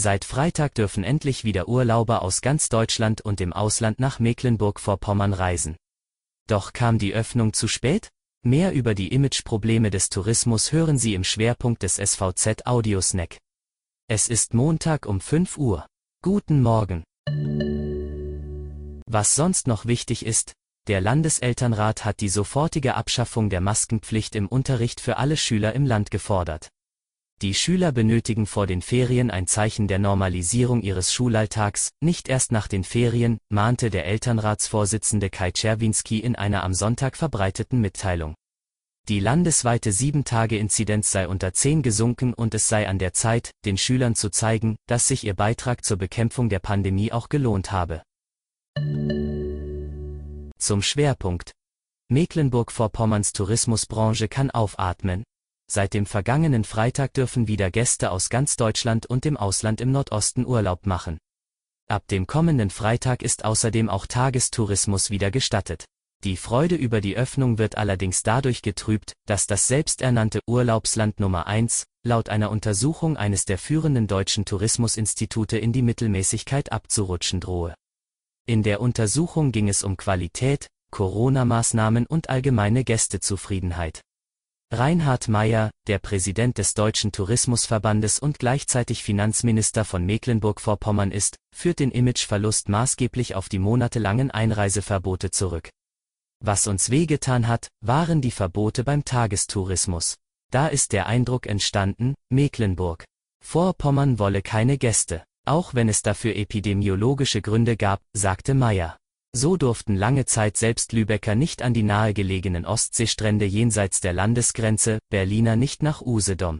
[0.00, 5.76] Seit Freitag dürfen endlich wieder Urlauber aus ganz Deutschland und dem Ausland nach Mecklenburg-Vorpommern reisen.
[6.46, 8.08] Doch kam die Öffnung zu spät?
[8.44, 13.38] Mehr über die Imageprobleme des Tourismus hören Sie im Schwerpunkt des SVZ Audiosnack.
[14.06, 15.84] Es ist Montag um 5 Uhr.
[16.22, 17.02] Guten Morgen.
[19.10, 20.52] Was sonst noch wichtig ist,
[20.86, 26.12] der Landeselternrat hat die sofortige Abschaffung der Maskenpflicht im Unterricht für alle Schüler im Land
[26.12, 26.68] gefordert.
[27.40, 32.66] Die Schüler benötigen vor den Ferien ein Zeichen der Normalisierung ihres Schulalltags, nicht erst nach
[32.66, 38.34] den Ferien, mahnte der Elternratsvorsitzende Kai Czerwinski in einer am Sonntag verbreiteten Mitteilung.
[39.08, 44.16] Die landesweite 7-Tage-Inzidenz sei unter 10 gesunken und es sei an der Zeit, den Schülern
[44.16, 48.02] zu zeigen, dass sich ihr Beitrag zur Bekämpfung der Pandemie auch gelohnt habe.
[50.58, 51.52] Zum Schwerpunkt.
[52.08, 55.22] Mecklenburg-Vorpommerns Tourismusbranche kann aufatmen,
[55.70, 60.46] Seit dem vergangenen Freitag dürfen wieder Gäste aus ganz Deutschland und dem Ausland im Nordosten
[60.46, 61.18] Urlaub machen.
[61.88, 65.84] Ab dem kommenden Freitag ist außerdem auch Tagestourismus wieder gestattet.
[66.24, 71.84] Die Freude über die Öffnung wird allerdings dadurch getrübt, dass das selbsternannte Urlaubsland Nummer 1
[72.02, 77.74] laut einer Untersuchung eines der führenden deutschen Tourismusinstitute in die Mittelmäßigkeit abzurutschen drohe.
[78.46, 84.00] In der Untersuchung ging es um Qualität, Corona-Maßnahmen und allgemeine Gästezufriedenheit.
[84.70, 91.90] Reinhard Meyer, der Präsident des Deutschen Tourismusverbandes und gleichzeitig Finanzminister von Mecklenburg-Vorpommern ist, führt den
[91.90, 95.70] Imageverlust maßgeblich auf die monatelangen Einreiseverbote zurück.
[96.44, 100.16] Was uns wehgetan hat, waren die Verbote beim Tagestourismus.
[100.52, 103.06] Da ist der Eindruck entstanden, Mecklenburg.
[103.42, 108.98] Vorpommern wolle keine Gäste, auch wenn es dafür epidemiologische Gründe gab, sagte Meyer.
[109.34, 115.54] So durften lange Zeit selbst Lübecker nicht an die nahegelegenen Ostseestrände jenseits der Landesgrenze, Berliner
[115.54, 116.58] nicht nach Usedom.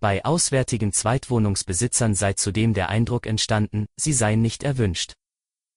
[0.00, 5.14] Bei auswärtigen Zweitwohnungsbesitzern sei zudem der Eindruck entstanden, sie seien nicht erwünscht.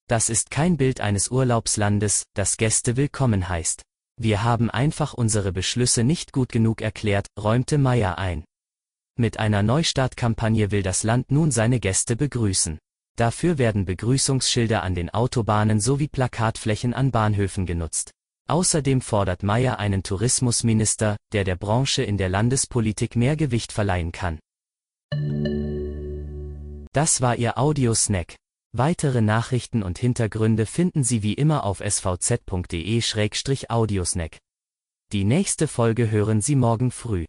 [0.07, 3.81] Das ist kein Bild eines Urlaubslandes, das Gäste willkommen heißt.
[4.17, 8.45] Wir haben einfach unsere Beschlüsse nicht gut genug erklärt, räumte Meyer ein.
[9.17, 12.77] Mit einer Neustartkampagne will das Land nun seine Gäste begrüßen.
[13.21, 18.09] Dafür werden Begrüßungsschilder an den Autobahnen sowie Plakatflächen an Bahnhöfen genutzt.
[18.49, 24.39] Außerdem fordert Meyer einen Tourismusminister, der der Branche in der Landespolitik mehr Gewicht verleihen kann.
[26.93, 28.37] Das war Ihr Audiosnack.
[28.75, 34.39] Weitere Nachrichten und Hintergründe finden Sie wie immer auf svz.de-audiosnack.
[35.11, 37.25] Die nächste Folge hören Sie morgen früh.